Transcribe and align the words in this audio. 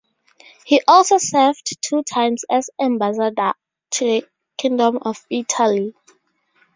He 0.65 0.81
also 0.87 1.19
served 1.19 1.77
two 1.83 2.01
times 2.01 2.43
as 2.49 2.71
Ambassador 2.81 3.53
to 3.91 4.03
the 4.03 4.27
Kingdom 4.57 4.97
of 5.03 5.23
Italy. 5.29 5.93